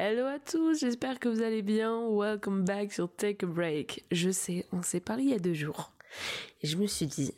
Hello 0.00 0.26
à 0.26 0.38
tous, 0.38 0.78
j'espère 0.78 1.18
que 1.18 1.28
vous 1.28 1.42
allez 1.42 1.60
bien. 1.60 2.08
Welcome 2.08 2.64
back 2.64 2.92
sur 2.92 3.12
Take 3.12 3.44
a 3.44 3.48
Break. 3.48 4.04
Je 4.12 4.30
sais, 4.30 4.64
on 4.70 4.80
s'est 4.80 5.00
parlé 5.00 5.24
il 5.24 5.30
y 5.30 5.34
a 5.34 5.40
deux 5.40 5.54
jours. 5.54 5.92
Je 6.62 6.76
me 6.76 6.86
suis 6.86 7.06
dit, 7.06 7.34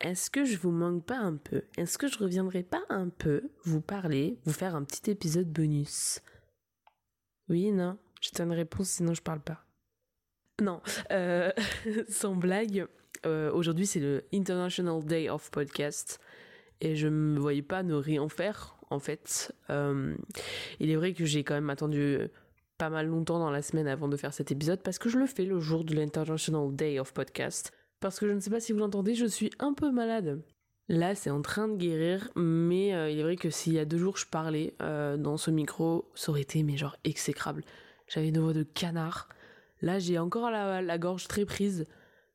est-ce 0.00 0.30
que 0.30 0.44
je 0.44 0.56
vous 0.56 0.70
manque 0.70 1.04
pas 1.04 1.16
un 1.16 1.34
peu? 1.34 1.62
Est-ce 1.76 1.98
que 1.98 2.06
je 2.06 2.16
reviendrai 2.16 2.62
pas 2.62 2.84
un 2.88 3.08
peu 3.08 3.50
vous 3.64 3.80
parler, 3.80 4.38
vous 4.44 4.52
faire 4.52 4.76
un 4.76 4.84
petit 4.84 5.10
épisode 5.10 5.52
bonus? 5.52 6.20
Oui, 7.48 7.72
non? 7.72 7.98
Te 8.20 8.42
une 8.42 8.52
réponse, 8.52 8.90
sinon 8.90 9.12
je 9.12 9.22
parle 9.22 9.40
pas. 9.40 9.64
Non, 10.62 10.82
euh, 11.10 11.50
sans 12.08 12.36
blague, 12.36 12.86
euh, 13.26 13.50
aujourd'hui 13.50 13.88
c'est 13.88 13.98
le 13.98 14.22
International 14.32 15.04
Day 15.04 15.28
of 15.28 15.50
Podcast 15.50 16.20
et 16.80 16.94
je 16.94 17.08
me 17.08 17.40
voyais 17.40 17.62
pas 17.62 17.82
ne 17.82 17.94
rien 17.94 18.28
faire 18.28 18.76
en 18.90 19.00
fait. 19.00 19.52
Euh, 19.70 20.14
il 20.80 20.90
est 20.90 20.96
vrai 20.96 21.14
que 21.14 21.24
j'ai 21.24 21.44
quand 21.44 21.54
même 21.54 21.70
attendu 21.70 22.18
pas 22.78 22.90
mal 22.90 23.06
longtemps 23.06 23.38
dans 23.38 23.50
la 23.50 23.62
semaine 23.62 23.86
avant 23.86 24.08
de 24.08 24.16
faire 24.16 24.34
cet 24.34 24.50
épisode 24.50 24.82
parce 24.82 24.98
que 24.98 25.08
je 25.08 25.18
le 25.18 25.26
fais 25.26 25.44
le 25.44 25.60
jour 25.60 25.84
de 25.84 25.94
l'International 25.94 26.74
Day 26.74 26.98
of 26.98 27.12
Podcast. 27.12 27.72
Parce 28.00 28.18
que 28.18 28.26
je 28.26 28.32
ne 28.32 28.40
sais 28.40 28.50
pas 28.50 28.60
si 28.60 28.72
vous 28.72 28.78
l'entendez, 28.80 29.14
je 29.14 29.26
suis 29.26 29.50
un 29.58 29.72
peu 29.72 29.90
malade. 29.90 30.42
Là, 30.88 31.14
c'est 31.14 31.30
en 31.30 31.40
train 31.40 31.68
de 31.68 31.76
guérir, 31.76 32.28
mais 32.36 32.94
euh, 32.94 33.08
il 33.08 33.18
est 33.18 33.22
vrai 33.22 33.36
que 33.36 33.48
s'il 33.48 33.72
y 33.72 33.78
a 33.78 33.86
deux 33.86 33.96
jours 33.96 34.18
je 34.18 34.26
parlais 34.26 34.74
euh, 34.82 35.16
dans 35.16 35.38
ce 35.38 35.50
micro, 35.50 36.10
ça 36.14 36.30
aurait 36.30 36.42
été 36.42 36.62
mais 36.62 36.76
genre 36.76 36.96
exécrable. 37.04 37.64
J'avais 38.06 38.28
une 38.28 38.38
voix 38.38 38.52
de 38.52 38.64
canard. 38.64 39.28
Là, 39.80 39.98
j'ai 39.98 40.18
encore 40.18 40.50
la 40.50 40.98
gorge 40.98 41.26
très 41.26 41.44
prise, 41.44 41.86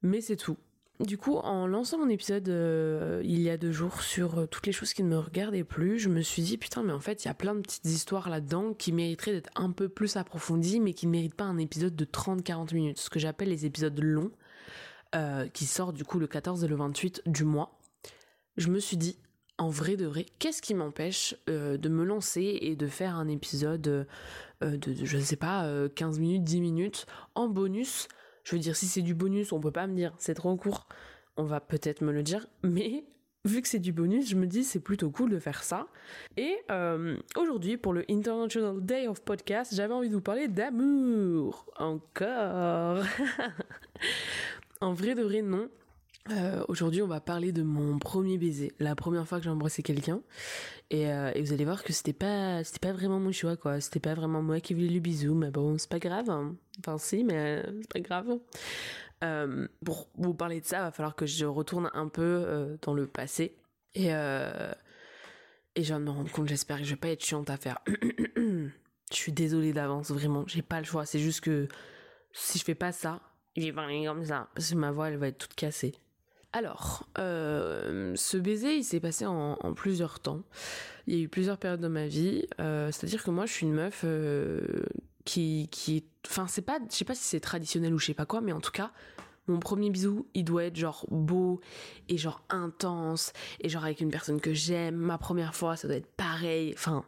mais 0.01 0.21
c'est 0.21 0.35
tout. 0.35 0.57
Du 0.99 1.17
coup, 1.17 1.38
en 1.38 1.66
lançant 1.66 1.98
mon 1.98 2.09
épisode 2.09 2.49
euh, 2.49 3.21
il 3.23 3.41
y 3.41 3.49
a 3.49 3.55
deux 3.55 3.71
jours 3.71 4.02
sur 4.02 4.40
euh, 4.40 4.45
toutes 4.48 4.67
les 4.67 4.73
choses 4.73 4.91
qui 4.91 5.02
ne 5.02 5.07
me 5.07 5.17
regardaient 5.17 5.63
plus, 5.63 5.98
je 5.98 6.09
me 6.09 6.20
suis 6.20 6.41
dit 6.41 6.57
putain 6.57 6.84
mais 6.84 6.91
en 6.91 6.99
fait 6.99 7.23
il 7.23 7.30
y 7.30 7.31
a 7.31 7.34
plein 7.34 7.55
de 7.55 7.62
petites 7.62 7.85
histoires 7.85 8.30
là-dedans 8.30 8.73
qui 8.73 8.91
mériteraient 8.91 9.31
d'être 9.31 9.49
un 9.55 9.71
peu 9.71 9.88
plus 9.88 10.18
approfondies 10.18 10.82
mais 10.82 10.91
qui 10.91 11.07
ne 11.07 11.12
méritent 11.12 11.35
pas 11.35 11.46
un 11.46 11.57
épisode 11.57 11.96
de 11.96 12.04
30-40 12.04 12.73
minutes, 12.73 12.99
ce 12.99 13.10
que 13.10 13.18
j'appelle 13.18 13.48
les 13.48 13.65
épisodes 13.65 13.98
longs, 13.98 14.32
euh, 15.15 15.48
qui 15.48 15.63
sortent 15.65 15.96
du 15.96 16.04
coup 16.04 16.20
le 16.20 16.27
14 16.27 16.65
et 16.65 16.68
le 16.68 16.76
28 16.76 17.21
du 17.27 17.45
mois. 17.45 17.79
Je 18.57 18.68
me 18.68 18.79
suis 18.79 18.98
dit 18.98 19.18
en 19.57 19.70
vrai 19.70 19.95
de 19.95 20.05
vrai, 20.05 20.26
qu'est-ce 20.40 20.62
qui 20.62 20.73
m'empêche 20.73 21.35
de 21.48 21.90
me 21.90 22.05
lancer 22.05 22.60
et 22.62 22.77
de 22.77 22.88
faire 22.88 23.16
un 23.16 23.27
épisode 23.27 23.82
de, 23.82 24.05
je 24.62 25.18
sais 25.18 25.35
pas, 25.35 25.70
15 25.95 26.18
minutes, 26.18 26.43
10 26.43 26.62
minutes 26.62 27.05
en 27.35 27.49
bonus 27.49 28.07
je 28.43 28.55
veux 28.55 28.62
dire, 28.62 28.76
si 28.76 28.87
c'est 28.87 29.01
du 29.01 29.13
bonus, 29.13 29.51
on 29.51 29.59
peut 29.59 29.71
pas 29.71 29.87
me 29.87 29.95
dire 29.95 30.13
c'est 30.18 30.34
trop 30.34 30.55
court. 30.55 30.87
On 31.37 31.43
va 31.43 31.59
peut-être 31.59 32.01
me 32.01 32.12
le 32.12 32.23
dire, 32.23 32.48
mais 32.63 33.05
vu 33.45 33.62
que 33.62 33.68
c'est 33.68 33.79
du 33.79 33.93
bonus, 33.93 34.29
je 34.29 34.35
me 34.35 34.48
dis 34.48 34.63
c'est 34.63 34.79
plutôt 34.79 35.09
cool 35.09 35.32
de 35.32 35.40
faire 35.40 35.63
ça. 35.63 35.87
Et 36.37 36.57
euh, 36.71 37.17
aujourd'hui, 37.37 37.77
pour 37.77 37.93
le 37.93 38.04
International 38.10 38.82
Day 38.82 39.07
of 39.07 39.21
Podcast, 39.21 39.73
j'avais 39.76 39.93
envie 39.93 40.10
de 40.10 40.15
vous 40.15 40.21
parler 40.21 40.48
d'amour. 40.48 41.65
Encore. 41.77 43.04
en 44.82 44.93
vrai 44.93 45.15
de 45.15 45.23
vrai, 45.23 45.41
non. 45.41 45.70
Euh, 46.31 46.63
aujourd'hui, 46.67 47.01
on 47.01 47.07
va 47.07 47.21
parler 47.21 47.51
de 47.51 47.63
mon 47.63 47.98
premier 47.98 48.37
baiser, 48.37 48.71
la 48.79 48.95
première 48.95 49.27
fois 49.27 49.39
que 49.39 49.45
j'ai 49.45 49.49
embrassé 49.49 49.81
quelqu'un, 49.81 50.21
et, 50.91 51.11
euh, 51.11 51.31
et, 51.34 51.41
vous 51.41 51.53
allez 51.53 51.65
voir 51.65 51.84
que 51.84 51.91
c'était 51.91 52.13
pas, 52.13 52.63
c'était 52.63 52.87
pas 52.87 52.93
vraiment 52.93 53.20
mon 53.20 53.31
choix, 53.31 53.57
quoi. 53.57 53.79
C'était 53.81 53.99
pas 53.99 54.13
vraiment 54.13 54.41
moi 54.41 54.59
qui 54.59 54.73
voulais 54.73 54.89
le 54.89 54.99
bisou, 54.99 55.34
mais 55.34 55.49
bon, 55.49 55.77
c'est 55.77 55.89
pas 55.89 55.99
grave. 55.99 56.29
Hein. 56.29 56.55
Enfin, 56.79 56.98
si, 56.98 57.23
mais 57.23 57.63
c'est 57.81 57.93
pas 57.93 57.99
grave. 57.99 58.39
Euh, 59.23 59.67
pour 59.84 60.09
vous 60.15 60.34
parler 60.34 60.61
de 60.61 60.65
ça, 60.65 60.81
va 60.81 60.91
falloir 60.91 61.15
que 61.15 61.26
je 61.26 61.45
retourne 61.45 61.89
un 61.93 62.07
peu 62.07 62.77
dans 62.81 62.93
le 62.93 63.07
passé, 63.07 63.55
et 63.95 64.09
et 65.75 65.83
je 65.83 65.88
viens 65.88 66.00
de 66.00 66.06
me 66.06 66.11
rendre 66.11 66.31
compte. 66.31 66.47
J'espère 66.50 66.78
que 66.78 66.83
je 66.83 66.89
vais 66.91 66.95
pas 66.95 67.09
être 67.09 67.23
chiante 67.23 67.50
à 67.50 67.57
faire. 67.57 67.79
je 68.35 68.69
suis 69.11 69.31
désolée 69.31 69.73
d'avance, 69.73 70.11
vraiment. 70.11 70.44
J'ai 70.47 70.61
pas 70.61 70.79
le 70.79 70.85
choix. 70.85 71.06
C'est 71.06 71.19
juste 71.19 71.41
que 71.41 71.67
si 72.33 72.59
je 72.59 72.63
fais 72.63 72.75
pas 72.75 72.91
ça, 72.91 73.22
va 73.55 73.73
parler 73.73 74.05
comme 74.05 74.25
ça, 74.25 74.49
parce 74.53 74.71
que 74.71 74.75
ma 74.75 74.91
voix, 74.91 75.09
elle 75.09 75.17
va 75.17 75.27
être 75.27 75.38
toute 75.38 75.55
cassée. 75.55 75.95
Alors, 76.51 77.07
euh, 77.19 78.13
ce 78.15 78.37
baiser, 78.37 78.77
il 78.77 78.83
s'est 78.83 78.99
passé 78.99 79.25
en, 79.25 79.55
plusieurs 79.75 80.19
temps. 80.19 80.41
Il 81.05 81.15
y 81.15 81.21
a 81.21 81.23
eu 81.23 81.27
plusieurs 81.27 81.57
périodes 81.57 81.81
de 81.81 81.87
ma 81.87 82.07
vie. 82.07 82.47
Euh, 82.59 82.91
c'est-à-dire 82.91 83.23
que 83.23 83.29
moi, 83.29 83.45
je 83.45 83.53
suis 83.53 83.65
une 83.67 83.73
meuf 83.73 84.01
euh, 84.03 84.83
qui, 85.25 85.67
qui, 85.71 86.05
enfin, 86.27 86.47
c'est 86.47 86.63
pas, 86.63 86.79
je 86.89 86.95
sais 86.95 87.05
pas 87.05 87.13
si 87.13 87.23
c'est 87.23 87.39
traditionnel 87.39 87.93
ou 87.93 87.99
je 87.99 88.07
sais 88.07 88.13
pas 88.15 88.25
quoi, 88.25 88.41
mais 88.41 88.51
en 88.51 88.61
tout 88.61 88.71
cas, 88.71 88.91
mon 89.47 89.59
premier 89.59 89.91
bisou, 89.91 90.27
il 90.33 90.43
doit 90.43 90.65
être 90.65 90.75
genre 90.75 91.05
beau 91.09 91.61
et 92.07 92.17
genre 92.17 92.43
intense 92.49 93.31
et 93.61 93.69
genre 93.69 93.85
avec 93.85 94.01
une 94.01 94.11
personne 94.11 94.41
que 94.41 94.53
j'aime. 94.53 94.95
Ma 94.95 95.19
première 95.19 95.53
fois, 95.55 95.75
ça 95.75 95.88
doit 95.88 95.97
être 95.97 96.11
pareil. 96.15 96.73
Enfin, 96.75 97.05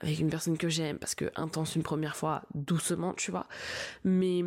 avec 0.00 0.20
une 0.20 0.30
personne 0.30 0.56
que 0.56 0.68
j'aime 0.68 0.98
parce 0.98 1.16
que 1.16 1.26
intense 1.34 1.74
une 1.74 1.82
première 1.82 2.16
fois, 2.16 2.42
doucement, 2.54 3.12
tu 3.14 3.32
vois. 3.32 3.46
Mais 4.04 4.42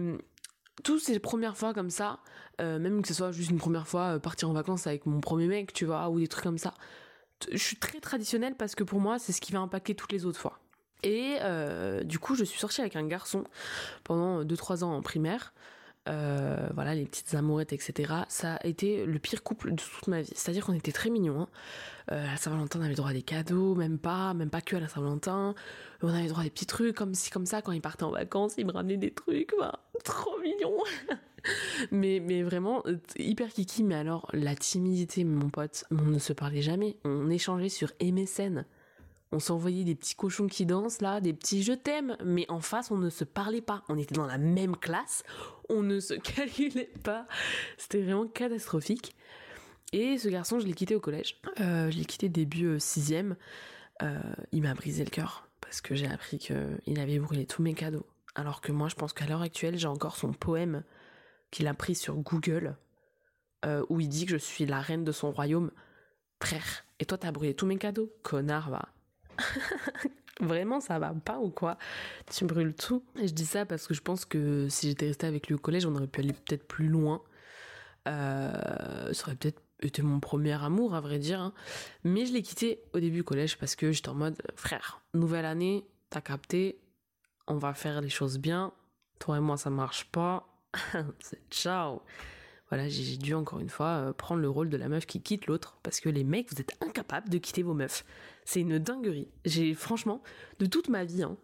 toutes 0.83 1.01
ces 1.01 1.19
premières 1.19 1.57
fois 1.57 1.73
comme 1.73 1.89
ça, 1.89 2.19
euh, 2.61 2.79
même 2.79 3.01
que 3.01 3.07
ce 3.07 3.13
soit 3.13 3.31
juste 3.31 3.51
une 3.51 3.57
première 3.57 3.87
fois 3.87 4.15
euh, 4.15 4.19
partir 4.19 4.49
en 4.49 4.53
vacances 4.53 4.87
avec 4.87 5.05
mon 5.05 5.19
premier 5.19 5.47
mec, 5.47 5.73
tu 5.73 5.85
vois, 5.85 6.09
ou 6.09 6.19
des 6.19 6.27
trucs 6.27 6.43
comme 6.43 6.57
ça. 6.57 6.73
Je 7.51 7.57
suis 7.57 7.77
très 7.77 7.99
traditionnelle 7.99 8.55
parce 8.55 8.73
que 8.73 8.83
pour 8.83 8.99
moi, 8.99 9.19
c'est 9.19 9.33
ce 9.33 9.41
qui 9.41 9.51
va 9.51 9.59
impacter 9.59 9.95
toutes 9.95 10.11
les 10.11 10.25
autres 10.25 10.39
fois. 10.39 10.59
Et 11.03 11.37
euh, 11.41 12.03
du 12.03 12.17
coup, 12.17 12.35
je 12.35 12.43
suis 12.43 12.59
sortie 12.59 12.81
avec 12.81 12.95
un 12.95 13.05
garçon 13.05 13.43
pendant 14.03 14.43
2-3 14.43 14.83
ans 14.83 14.93
en 14.93 15.01
primaire. 15.01 15.53
Euh, 16.09 16.67
voilà, 16.73 16.95
les 16.95 17.05
petites 17.05 17.33
amourettes, 17.33 17.71
etc. 17.71 18.13
Ça 18.27 18.55
a 18.55 18.67
été 18.67 19.05
le 19.05 19.19
pire 19.19 19.41
couple 19.41 19.71
de 19.71 19.81
toute 19.81 20.07
ma 20.07 20.21
vie. 20.21 20.31
C'est-à-dire 20.35 20.65
qu'on 20.65 20.73
était 20.73 20.91
très 20.91 21.09
mignons. 21.09 21.41
Hein. 21.41 21.47
Euh, 22.11 22.27
à 22.27 22.31
la 22.31 22.37
Saint-Valentin, 22.37 22.79
on 22.79 22.83
avait 22.83 22.95
droit 22.95 23.11
à 23.11 23.13
des 23.13 23.21
cadeaux, 23.21 23.75
même 23.75 23.97
pas, 23.97 24.33
même 24.33 24.49
pas 24.49 24.61
que 24.61 24.75
à 24.75 24.79
la 24.81 24.89
Saint-Valentin. 24.89 25.55
On 26.01 26.09
avait 26.09 26.27
droit 26.27 26.41
à 26.41 26.43
des 26.43 26.49
petits 26.49 26.65
trucs, 26.65 26.95
comme 26.95 27.13
si, 27.13 27.29
comme 27.29 27.45
ça, 27.45 27.61
quand 27.61 27.71
il 27.71 27.81
partait 27.81 28.03
en 28.03 28.11
vacances, 28.11 28.55
il 28.57 28.65
me 28.65 28.73
ramenait 28.73 28.97
des 28.97 29.11
trucs, 29.11 29.53
bah, 29.57 29.79
trop 30.03 30.37
mignon. 30.41 30.77
mais, 31.91 32.19
mais 32.19 32.43
vraiment, 32.43 32.83
euh, 32.85 32.97
hyper 33.17 33.47
kiki. 33.47 33.83
Mais 33.83 33.95
alors, 33.95 34.29
la 34.33 34.55
timidité, 34.55 35.23
mon 35.23 35.49
pote, 35.49 35.85
on 35.89 36.03
ne 36.03 36.19
se 36.19 36.33
parlait 36.33 36.61
jamais. 36.61 36.97
On 37.05 37.29
échangeait 37.29 37.69
sur 37.69 37.91
MSN 38.01 38.65
on 39.33 39.39
s'envoyait 39.39 39.83
des 39.83 39.95
petits 39.95 40.15
cochons 40.15 40.47
qui 40.47 40.65
dansent 40.65 41.01
là, 41.01 41.19
des 41.19 41.33
petits 41.33 41.63
je 41.63 41.73
t'aime, 41.73 42.15
mais 42.23 42.45
en 42.49 42.61
face 42.61 42.91
on 42.91 42.97
ne 42.97 43.09
se 43.09 43.23
parlait 43.23 43.61
pas. 43.61 43.83
On 43.89 43.97
était 43.97 44.15
dans 44.15 44.25
la 44.25 44.37
même 44.37 44.77
classe, 44.77 45.23
on 45.69 45.81
ne 45.81 45.99
se 45.99 46.13
calculait 46.35 46.91
pas. 47.03 47.27
C'était 47.77 48.01
vraiment 48.01 48.27
catastrophique. 48.27 49.15
Et 49.91 50.17
ce 50.17 50.27
garçon, 50.27 50.59
je 50.59 50.65
l'ai 50.65 50.73
quitté 50.73 50.95
au 50.95 50.99
collège. 50.99 51.39
Euh, 51.59 51.91
je 51.91 51.97
l'ai 51.97 52.05
quitté 52.05 52.29
début 52.29 52.65
euh, 52.65 52.79
sixième. 52.79 53.35
Euh, 54.01 54.19
il 54.51 54.63
m'a 54.63 54.73
brisé 54.73 55.03
le 55.03 55.11
cœur 55.11 55.47
parce 55.61 55.81
que 55.81 55.93
j'ai 55.93 56.07
appris 56.07 56.39
qu'il 56.39 56.99
avait 56.99 57.19
brûlé 57.19 57.45
tous 57.45 57.61
mes 57.61 57.73
cadeaux. 57.73 58.05
Alors 58.35 58.61
que 58.61 58.71
moi, 58.71 58.87
je 58.87 58.95
pense 58.95 59.13
qu'à 59.13 59.27
l'heure 59.27 59.43
actuelle, 59.43 59.77
j'ai 59.77 59.87
encore 59.87 60.15
son 60.15 60.33
poème 60.33 60.83
qu'il 61.51 61.67
a 61.67 61.75
pris 61.75 61.93
sur 61.93 62.15
Google 62.15 62.75
euh, 63.65 63.85
où 63.89 63.99
il 63.99 64.09
dit 64.09 64.25
que 64.25 64.31
je 64.31 64.37
suis 64.37 64.65
la 64.65 64.81
reine 64.81 65.03
de 65.03 65.11
son 65.11 65.31
royaume. 65.31 65.71
Frère, 66.41 66.83
et 66.99 67.05
toi 67.05 67.17
t'as 67.17 67.31
brûlé 67.31 67.53
tous 67.53 67.65
mes 67.65 67.77
cadeaux 67.77 68.11
Connard, 68.21 68.69
va. 68.69 68.89
Vraiment, 70.39 70.79
ça 70.79 70.99
va 70.99 71.13
pas 71.13 71.39
ou 71.39 71.49
quoi? 71.49 71.77
Tu 72.31 72.45
brûles 72.45 72.73
tout. 72.73 73.03
Je 73.15 73.31
dis 73.31 73.45
ça 73.45 73.65
parce 73.65 73.87
que 73.87 73.93
je 73.93 74.01
pense 74.01 74.25
que 74.25 74.67
si 74.69 74.89
j'étais 74.89 75.07
restée 75.07 75.27
avec 75.27 75.47
lui 75.47 75.55
au 75.55 75.59
collège, 75.59 75.85
on 75.85 75.95
aurait 75.95 76.07
pu 76.07 76.21
aller 76.21 76.33
peut-être 76.33 76.67
plus 76.67 76.87
loin. 76.87 77.21
Euh, 78.07 79.13
ça 79.13 79.27
aurait 79.27 79.35
peut-être 79.35 79.61
été 79.81 80.01
mon 80.01 80.19
premier 80.19 80.53
amour, 80.53 80.95
à 80.95 81.01
vrai 81.01 81.19
dire. 81.19 81.39
Hein. 81.39 81.53
Mais 82.03 82.25
je 82.25 82.33
l'ai 82.33 82.41
quitté 82.41 82.81
au 82.93 82.99
début 82.99 83.17
du 83.17 83.23
collège 83.23 83.57
parce 83.57 83.75
que 83.75 83.91
j'étais 83.91 84.09
en 84.09 84.15
mode, 84.15 84.41
frère, 84.55 85.01
nouvelle 85.13 85.45
année, 85.45 85.85
t'as 86.09 86.21
capté, 86.21 86.79
on 87.47 87.57
va 87.57 87.73
faire 87.73 88.01
les 88.01 88.09
choses 88.09 88.39
bien. 88.39 88.73
Toi 89.19 89.37
et 89.37 89.41
moi, 89.41 89.57
ça 89.57 89.69
marche 89.69 90.05
pas. 90.11 90.47
Ciao 91.51 92.01
voilà, 92.73 92.89
j'ai 92.89 93.17
dû 93.17 93.35
encore 93.35 93.59
une 93.59 93.69
fois 93.69 93.85
euh, 93.85 94.13
prendre 94.13 94.41
le 94.41 94.49
rôle 94.49 94.67
de 94.67 94.77
la 94.77 94.89
meuf 94.89 95.05
qui 95.05 95.21
quitte 95.21 95.45
l'autre 95.45 95.77
parce 95.83 95.99
que 95.99 96.09
les 96.09 96.23
mecs, 96.23 96.51
vous 96.51 96.59
êtes 96.59 96.75
incapables 96.81 97.29
de 97.29 97.37
quitter 97.37 97.61
vos 97.61 97.75
meufs. 97.75 98.03
C'est 98.45 98.61
une 98.61 98.79
dinguerie. 98.79 99.27
J'ai 99.45 99.75
franchement, 99.75 100.23
de 100.57 100.65
toute 100.65 100.89
ma 100.89 101.05
vie, 101.05 101.21
hein, 101.21 101.37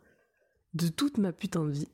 de 0.74 0.88
toute 0.88 1.20
ma 1.20 1.32
putain 1.32 1.66
de 1.66 1.70
vie, 1.70 1.88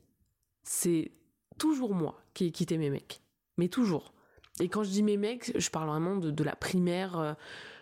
c'est 0.62 1.12
toujours 1.58 1.94
moi 1.94 2.18
qui 2.32 2.46
ai 2.46 2.50
quitté 2.50 2.78
mes 2.78 2.88
mecs. 2.88 3.20
Mais 3.58 3.68
toujours. 3.68 4.14
Et 4.58 4.70
quand 4.70 4.84
je 4.84 4.88
dis 4.88 5.02
mes 5.02 5.18
mecs, 5.18 5.52
je 5.54 5.68
parle 5.68 5.90
vraiment 5.90 6.16
de, 6.16 6.42
la 6.42 6.56
primaire 6.56 7.18
euh, 7.18 7.34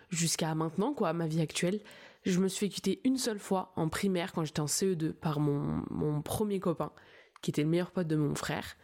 jusqu'à 0.09 0.53
maintenant, 0.55 0.93
quoi, 0.93 1.13
ma 1.13 1.25
vie 1.25 1.39
actuelle. 1.39 1.79
Je 2.25 2.37
me 2.41 2.49
suis 2.49 2.67
fait 2.67 2.69
quitter 2.69 2.99
une 3.05 3.17
seule 3.17 3.39
fois 3.39 3.71
en 3.77 3.87
primaire 3.87 4.33
quand 4.33 4.43
j'étais 4.43 4.59
en 4.59 4.65
CE2 4.65 5.13
par 5.13 5.39
mon, 5.39 5.85
mon 5.89 6.21
premier 6.21 6.59
copain, 6.59 6.91
qui 7.41 7.51
était 7.51 7.63
le 7.63 7.69
meilleur 7.69 7.91
pote 7.91 8.07
de 8.07 8.17
mon 8.17 8.35
frère. 8.35 8.75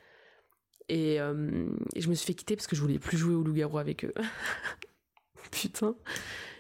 Euh, 0.92 1.68
et, 1.96 2.02
je 2.02 2.10
me 2.10 2.16
suis 2.16 2.26
fait 2.26 2.34
quitter 2.34 2.56
parce 2.56 2.68
que 2.68 2.76
je 2.76 2.82
voulais 2.82 3.00
plus 3.00 3.18
jouer 3.18 3.36
au 3.36 3.44
loup-garou 3.44 3.78
avec 3.78 4.06
eux. 4.06 4.14
Putain, 5.52 5.96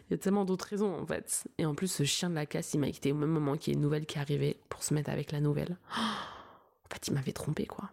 il 0.10 0.12
y 0.12 0.14
a 0.16 0.18
tellement 0.18 0.46
d'autres 0.46 0.66
raisons 0.66 0.94
en 0.94 1.06
fait. 1.06 1.48
Et 1.58 1.66
en 1.66 1.76
plus, 1.76 1.92
ce 1.92 2.04
chien 2.04 2.30
de 2.30 2.36
la 2.36 2.46
casse, 2.46 2.74
il 2.74 2.80
m'a 2.80 2.92
quitté 2.92 3.12
au 3.12 3.16
même 3.16 3.30
moment 3.30 3.58
qu'il 3.58 3.74
y 3.74 3.76
a 3.76 3.78
une 3.78 3.84
nouvelle 3.84 4.06
qui 4.06 4.20
arrivait 4.20 4.58
pour 4.70 4.84
se 4.84 4.94
mettre 4.94 5.10
avec 5.10 5.32
la 5.32 5.40
nouvelle. 5.40 5.78
en 5.98 6.94
fait, 6.94 7.08
il 7.08 7.14
m'avait 7.14 7.34
trompé 7.34 7.66
quoi. 7.66 7.90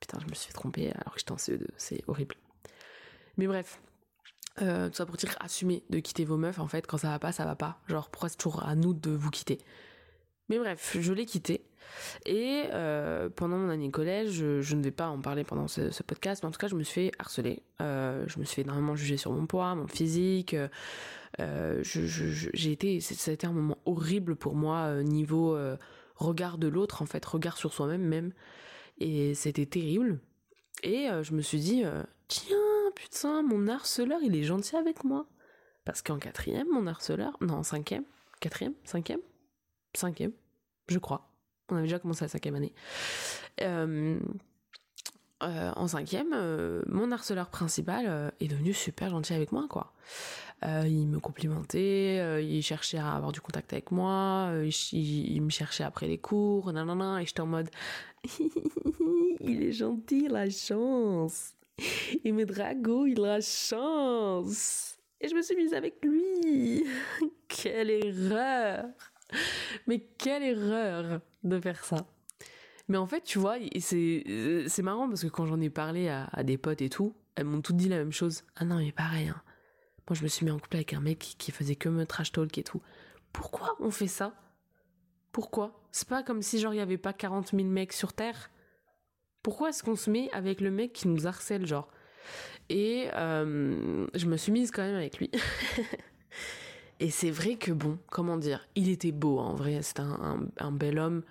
Putain, 0.00 0.18
je 0.20 0.26
me 0.28 0.34
suis 0.34 0.48
fait 0.48 0.54
tromper 0.54 0.92
alors 0.92 1.14
que 1.14 1.20
j'étais 1.20 1.32
en 1.32 1.36
CE2, 1.36 1.66
c'est 1.76 2.02
horrible. 2.06 2.36
Mais 3.36 3.46
bref, 3.46 3.80
euh, 4.62 4.88
tout 4.88 4.96
ça 4.96 5.06
pour 5.06 5.16
dire 5.16 5.36
assumer 5.40 5.84
de 5.90 6.00
quitter 6.00 6.24
vos 6.24 6.36
meufs 6.36 6.58
en 6.58 6.66
fait 6.66 6.86
quand 6.86 6.98
ça 6.98 7.10
va 7.10 7.18
pas 7.20 7.30
ça 7.30 7.44
va 7.44 7.54
pas 7.54 7.78
genre 7.86 8.10
pourquoi 8.10 8.28
c'est 8.28 8.38
toujours 8.38 8.64
à 8.64 8.74
nous 8.74 8.92
de 8.92 9.10
vous 9.10 9.30
quitter 9.30 9.58
Mais 10.48 10.58
bref, 10.58 10.96
je 10.98 11.12
l'ai 11.12 11.26
quitté. 11.26 11.62
Et 12.26 12.64
euh, 12.72 13.28
pendant 13.28 13.56
mon 13.56 13.68
année 13.68 13.90
collège, 13.90 14.30
je, 14.30 14.74
ne 14.74 14.82
vais 14.82 14.90
pas 14.90 15.08
en 15.08 15.20
parler 15.20 15.44
pendant 15.44 15.68
ce, 15.68 16.02
podcast, 16.02 16.42
mais 16.42 16.48
en 16.48 16.52
tout 16.52 16.58
cas, 16.58 16.68
je 16.68 16.74
me 16.74 16.82
suis 16.82 17.08
fait 17.08 17.12
harceler. 17.18 17.62
Euh, 17.80 18.24
je 18.26 18.38
me 18.38 18.44
suis 18.44 18.56
fait 18.56 18.62
énormément 18.62 18.94
juger 18.94 19.16
sur 19.16 19.32
mon 19.32 19.46
poids, 19.46 19.74
mon 19.74 19.86
physique. 19.86 20.56
Euh, 21.40 21.82
j'ai 21.82 22.72
été, 22.72 23.00
ça 23.00 23.30
a 23.30 23.34
été 23.34 23.46
un 23.46 23.52
moment 23.52 23.78
horrible 23.84 24.36
pour 24.36 24.54
moi 24.54 25.02
niveau 25.02 25.58
regard 26.16 26.58
de 26.58 26.68
l'autre, 26.68 27.02
en 27.02 27.06
fait, 27.06 27.24
regard 27.24 27.56
sur 27.56 27.72
soi-même 27.72 28.02
même. 28.02 28.32
Et 28.98 29.34
c'était 29.34 29.66
terrible. 29.66 30.20
Et 30.82 31.08
je 31.22 31.34
me 31.34 31.42
suis 31.42 31.60
dit, 31.60 31.84
tiens, 32.28 32.56
putain, 32.94 33.42
mon 33.42 33.68
harceleur, 33.68 34.20
il 34.22 34.36
est 34.36 34.44
gentil 34.44 34.76
avec 34.76 35.04
moi. 35.04 35.26
Parce 35.84 36.02
qu'en 36.02 36.18
quatrième, 36.18 36.68
mon 36.70 36.86
harceleur, 36.86 37.36
non, 37.40 37.54
en 37.54 37.62
cinquième, 37.62 38.04
quatrième, 38.40 38.74
cinquième, 38.84 39.20
cinquième, 39.98 40.32
je 40.88 40.98
crois. 40.98 41.28
On 41.70 41.76
avait 41.76 41.84
déjà 41.84 41.98
commencé 41.98 42.24
la 42.24 42.28
cinquième 42.28 42.54
année. 42.54 42.72
Euh, 43.60 44.18
euh, 45.42 45.72
en 45.76 45.86
cinquième, 45.86 46.32
euh, 46.32 46.82
mon 46.86 47.12
harceleur 47.12 47.48
principal 47.50 48.32
est 48.40 48.48
devenu 48.48 48.72
super 48.72 49.10
gentil 49.10 49.34
avec 49.34 49.52
moi, 49.52 49.66
il 50.64 51.06
me 51.06 51.20
complimentait, 51.20 52.42
il 52.44 52.62
cherchait 52.62 52.98
à 52.98 53.12
avoir 53.12 53.32
du 53.32 53.40
contact 53.40 53.72
avec 53.72 53.92
moi, 53.92 54.50
il, 54.92 55.40
me 55.42 55.50
cherchait 55.50 55.84
après 55.84 56.08
les 56.08 56.18
cours, 56.18 56.72
nanana, 56.72 57.22
et 57.22 57.26
j'étais 57.26 57.40
en 57.40 57.46
mode, 57.46 57.70
il 59.40 59.62
est 59.62 59.72
gentil, 59.72 60.24
il 60.24 60.34
a 60.34 60.50
chance. 60.50 61.54
Il 62.24 62.34
me 62.34 62.44
drago, 62.44 63.06
il 63.06 63.24
a 63.24 63.40
chance. 63.40 64.98
Et 65.20 65.28
je 65.28 65.34
me 65.34 65.42
suis 65.42 65.54
mise 65.54 65.74
avec 65.74 66.04
lui. 66.04 66.84
Quelle 67.48 67.90
erreur 67.90 68.86
mais 69.86 70.00
quelle 70.18 70.42
erreur 70.42 71.20
de 71.44 71.60
faire 71.60 71.84
ça. 71.84 72.06
Mais 72.88 72.96
en 72.96 73.06
fait, 73.06 73.22
tu 73.22 73.38
vois, 73.38 73.56
c'est, 73.80 74.64
c'est 74.66 74.82
marrant 74.82 75.08
parce 75.08 75.22
que 75.22 75.28
quand 75.28 75.46
j'en 75.46 75.60
ai 75.60 75.70
parlé 75.70 76.08
à, 76.08 76.42
des 76.42 76.56
potes 76.56 76.80
et 76.80 76.88
tout, 76.88 77.14
elles 77.36 77.44
m'ont 77.44 77.60
toutes 77.60 77.76
dit 77.76 77.88
la 77.88 77.98
même 77.98 78.12
chose. 78.12 78.44
Ah 78.56 78.64
non, 78.64 78.78
mais 78.78 78.92
pareil, 78.92 79.28
hein. 79.28 79.42
Moi, 80.08 80.16
je 80.16 80.22
me 80.22 80.28
suis 80.28 80.46
mis 80.46 80.50
en 80.50 80.58
couple 80.58 80.76
avec 80.76 80.94
un 80.94 81.00
mec 81.00 81.18
qui, 81.18 81.52
faisait 81.52 81.76
que 81.76 81.90
me 81.90 82.06
trash 82.06 82.32
talk 82.32 82.56
et 82.56 82.62
tout. 82.62 82.80
Pourquoi 83.34 83.76
on 83.78 83.90
fait 83.90 84.06
ça? 84.06 84.32
Pourquoi? 85.32 85.82
C'est 85.92 86.08
pas 86.08 86.22
comme 86.22 86.40
si 86.40 86.58
genre 86.58 86.72
il 86.72 86.78
y 86.78 86.80
avait 86.80 86.96
pas 86.96 87.12
40 87.12 87.50
000 87.50 87.64
mecs 87.64 87.92
sur 87.92 88.14
Terre? 88.14 88.50
Pourquoi 89.42 89.68
est-ce 89.68 89.82
qu'on 89.82 89.96
se 89.96 90.08
met 90.10 90.30
avec 90.32 90.62
le 90.62 90.70
mec 90.70 90.94
qui 90.94 91.08
nous 91.08 91.26
harcèle, 91.26 91.66
genre? 91.66 91.88
Et 92.70 93.08
euh, 93.14 94.06
je 94.14 94.26
me 94.26 94.38
suis 94.38 94.50
mise 94.50 94.70
quand 94.70 94.82
même 94.82 94.96
avec 94.96 95.18
lui. 95.18 95.30
Et 97.00 97.10
c'est 97.10 97.30
vrai 97.30 97.56
que 97.56 97.70
bon, 97.70 97.98
comment 98.10 98.36
dire, 98.36 98.66
il 98.74 98.88
était 98.88 99.12
beau 99.12 99.38
en 99.38 99.54
vrai, 99.54 99.82
c'était 99.82 100.02
un, 100.02 100.72
bel 100.72 100.98
homme, 100.98 101.22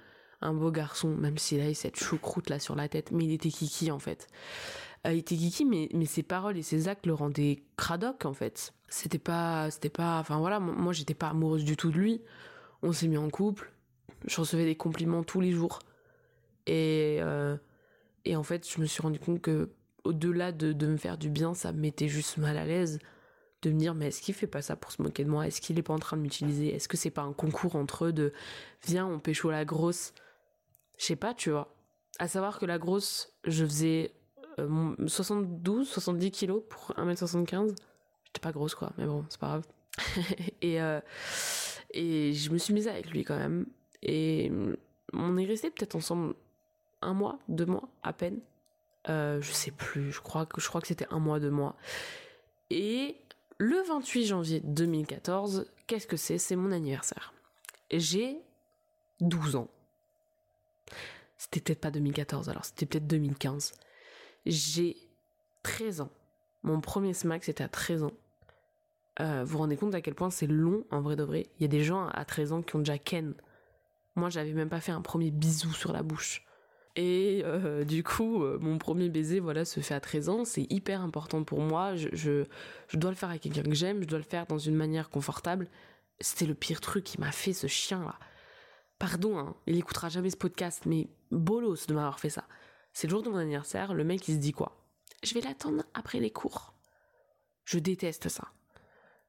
un 0.41 0.53
beau 0.53 0.71
garçon, 0.71 1.09
même 1.09 1.37
s'il 1.37 1.59
avait 1.59 1.73
cette 1.73 1.97
choucroute 1.97 2.49
là 2.49 2.59
sur 2.59 2.75
la 2.75 2.87
tête, 2.87 3.11
mais 3.11 3.25
il 3.25 3.33
était 3.33 3.49
kiki 3.49 3.91
en 3.91 3.99
fait. 3.99 4.27
Euh, 5.05 5.13
il 5.13 5.19
était 5.19 5.35
kiki, 5.35 5.65
mais, 5.65 5.89
mais 5.93 6.05
ses 6.05 6.23
paroles 6.23 6.57
et 6.57 6.63
ses 6.63 6.87
actes 6.87 7.05
le 7.05 7.13
rendaient 7.13 7.63
cradoc 7.75 8.25
en 8.25 8.33
fait. 8.33 8.73
C'était 8.87 9.19
pas, 9.19 9.69
c'était 9.69 9.89
pas, 9.89 10.19
enfin 10.19 10.39
voilà, 10.39 10.59
moi 10.61 10.93
j'étais 10.93 11.13
pas 11.13 11.29
amoureuse 11.29 11.65
du 11.65 11.75
tout 11.75 11.91
de 11.91 11.97
lui. 11.97 12.21
On 12.81 12.93
s'est 12.93 13.07
mis 13.09 13.17
en 13.17 13.29
couple, 13.29 13.71
je 14.25 14.39
recevais 14.39 14.65
des 14.65 14.75
compliments 14.75 15.23
tous 15.23 15.41
les 15.41 15.51
jours. 15.51 15.79
Et, 16.65 17.17
euh, 17.21 17.57
et 18.23 18.35
en 18.37 18.43
fait, 18.43 18.69
je 18.69 18.79
me 18.79 18.85
suis 18.85 19.01
rendu 19.01 19.19
compte 19.19 19.41
que 19.41 19.69
au-delà 20.05 20.53
de, 20.53 20.71
de 20.71 20.87
me 20.87 20.97
faire 20.97 21.17
du 21.17 21.29
bien, 21.29 21.53
ça 21.53 21.73
me 21.73 21.79
mettait 21.81 22.07
juste 22.07 22.37
mal 22.37 22.57
à 22.57 22.65
l'aise 22.65 22.99
de 23.63 23.71
me 23.71 23.79
dire 23.79 23.95
mais 23.95 24.07
est-ce 24.07 24.21
qu'il 24.21 24.35
fait 24.35 24.47
pas 24.47 24.61
ça 24.61 24.75
pour 24.75 24.91
se 24.91 25.01
moquer 25.01 25.23
de 25.23 25.29
moi? 25.29 25.47
Est-ce 25.47 25.61
qu'il 25.61 25.77
est 25.79 25.83
pas 25.83 25.93
en 25.93 25.99
train 25.99 26.17
de 26.17 26.21
m'utiliser? 26.21 26.73
Est-ce 26.73 26.87
que 26.87 26.97
c'est 26.97 27.11
pas 27.11 27.23
un 27.23 27.33
concours 27.33 27.75
entre 27.75 28.05
eux 28.05 28.13
de 28.13 28.33
viens 28.85 29.07
on 29.07 29.19
pécho 29.19 29.49
la 29.49 29.65
grosse? 29.65 30.13
Je 30.97 31.05
sais 31.05 31.15
pas, 31.15 31.33
tu 31.33 31.51
vois. 31.51 31.73
À 32.19 32.27
savoir 32.27 32.59
que 32.59 32.65
la 32.65 32.79
grosse, 32.79 33.33
je 33.43 33.63
faisais 33.65 34.11
72, 34.57 35.87
euh, 35.87 35.91
70 35.91 36.31
kilos 36.31 36.63
pour 36.69 36.91
1m75. 36.97 37.75
J'étais 38.25 38.39
pas 38.41 38.51
grosse 38.51 38.75
quoi, 38.75 38.91
mais 38.97 39.05
bon, 39.05 39.25
c'est 39.29 39.39
pas 39.39 39.47
grave. 39.47 39.65
et, 40.61 40.81
euh, 40.81 40.99
et 41.91 42.33
je 42.33 42.51
me 42.51 42.57
suis 42.57 42.73
mise 42.73 42.87
avec 42.87 43.09
lui 43.09 43.23
quand 43.23 43.37
même. 43.37 43.65
Et 44.01 44.51
on 45.13 45.37
est 45.37 45.45
resté 45.45 45.69
peut-être 45.69 45.95
ensemble 45.95 46.35
un 47.01 47.13
mois, 47.13 47.39
deux 47.47 47.65
mois 47.65 47.87
à 48.03 48.13
peine. 48.13 48.39
Euh, 49.09 49.41
je 49.41 49.51
sais 49.51 49.71
plus, 49.71 50.11
je 50.11 50.19
crois 50.19 50.45
que 50.45 50.59
je 50.59 50.67
crois 50.67 50.81
que 50.81 50.87
c'était 50.87 51.07
un 51.11 51.19
mois, 51.19 51.39
deux 51.39 51.51
mois. 51.51 51.75
Et 52.69 53.15
le 53.57 53.81
28 53.87 54.25
janvier 54.25 54.59
2014, 54.61 55.65
qu'est-ce 55.87 56.07
que 56.07 56.17
c'est? 56.17 56.37
C'est 56.37 56.55
mon 56.55 56.71
anniversaire. 56.71 57.33
J'ai 57.91 58.39
12 59.21 59.55
ans. 59.55 59.67
C'était 61.37 61.61
peut-être 61.61 61.81
pas 61.81 61.91
2014, 61.91 62.49
alors 62.49 62.65
c'était 62.65 62.85
peut-être 62.85 63.07
2015. 63.07 63.73
J'ai 64.45 64.97
13 65.63 66.01
ans. 66.01 66.11
Mon 66.63 66.81
premier 66.81 67.13
smack, 67.13 67.43
c'était 67.43 67.63
à 67.63 67.69
13 67.69 68.03
ans. 68.03 68.13
Euh, 69.19 69.43
vous 69.43 69.53
vous 69.53 69.57
rendez 69.57 69.77
compte 69.77 69.95
à 69.95 70.01
quel 70.01 70.13
point 70.13 70.29
c'est 70.29 70.47
long 70.47 70.85
en 70.91 71.01
vrai 71.01 71.15
de 71.15 71.23
vrai? 71.23 71.47
Il 71.57 71.63
y 71.63 71.65
a 71.65 71.69
des 71.69 71.83
gens 71.83 72.07
à 72.07 72.25
13 72.25 72.53
ans 72.53 72.61
qui 72.61 72.75
ont 72.75 72.79
déjà 72.79 72.97
ken. 72.97 73.33
Moi, 74.15 74.29
j'avais 74.29 74.53
même 74.53 74.69
pas 74.69 74.81
fait 74.81 74.91
un 74.91 75.01
premier 75.01 75.31
bisou 75.31 75.71
sur 75.73 75.93
la 75.93 76.03
bouche. 76.03 76.46
Et 76.97 77.43
euh, 77.45 77.85
du 77.85 78.03
coup, 78.03 78.43
euh, 78.43 78.57
mon 78.59 78.79
premier 78.79 79.07
baiser, 79.07 79.39
voilà, 79.39 79.65
se 79.65 79.79
fait 79.81 79.93
à 79.93 79.99
13 79.99 80.29
ans. 80.29 80.45
C'est 80.45 80.65
hyper 80.71 81.01
important 81.01 81.43
pour 81.43 81.61
moi. 81.61 81.95
Je, 81.95 82.09
je, 82.13 82.97
dois 82.97 83.11
le 83.11 83.15
faire 83.15 83.29
avec 83.29 83.43
quelqu'un 83.43 83.61
que 83.61 83.75
j'aime. 83.75 84.01
Je 84.01 84.07
dois 84.07 84.17
le 84.17 84.25
faire 84.25 84.47
dans 84.47 84.57
une 84.57 84.75
manière 84.75 85.11
confortable. 85.11 85.67
C'était 86.19 86.47
le 86.47 86.55
pire 86.55 86.81
truc 86.81 87.03
qui 87.03 87.21
m'a 87.21 87.31
fait 87.31 87.53
ce 87.53 87.67
chien-là. 87.67 88.17
Pardon, 88.97 89.37
hein, 89.37 89.55
il 89.67 89.77
écoutera 89.77 90.09
jamais 90.09 90.31
ce 90.31 90.37
podcast, 90.37 90.87
mais 90.87 91.07
bolos 91.29 91.85
de 91.87 91.93
m'avoir 91.93 92.19
fait 92.19 92.31
ça. 92.31 92.45
C'est 92.93 93.05
le 93.05 93.11
jour 93.11 93.21
de 93.21 93.29
mon 93.29 93.37
anniversaire. 93.37 93.93
Le 93.93 94.03
mec, 94.03 94.27
il 94.27 94.33
se 94.33 94.39
dit 94.39 94.53
quoi? 94.53 94.75
Je 95.23 95.35
vais 95.35 95.41
l'attendre 95.41 95.83
après 95.93 96.19
les 96.19 96.31
cours. 96.31 96.73
Je 97.63 97.77
déteste 97.77 98.27
ça 98.27 98.47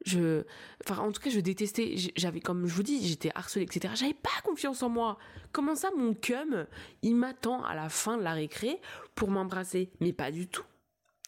je 0.04 0.44
enfin 0.84 1.02
en 1.02 1.12
tout 1.12 1.20
cas 1.20 1.30
je 1.30 1.40
détestais 1.40 1.96
j'avais 2.16 2.40
comme 2.40 2.66
je 2.66 2.74
vous 2.74 2.82
dis 2.82 3.06
j'étais 3.06 3.30
harcelée 3.34 3.64
etc 3.64 3.94
j'avais 3.96 4.14
pas 4.14 4.30
confiance 4.44 4.82
en 4.82 4.88
moi. 4.88 5.18
Comment 5.52 5.74
ça 5.74 5.90
mon 5.96 6.14
cum 6.14 6.66
il 7.02 7.16
m'attend 7.16 7.64
à 7.64 7.74
la 7.74 7.88
fin 7.88 8.16
de 8.16 8.22
la 8.22 8.32
récré 8.32 8.80
pour 9.14 9.30
m'embrasser? 9.30 9.90
Mais 10.00 10.12
pas 10.12 10.30
du 10.30 10.46
tout. 10.46 10.64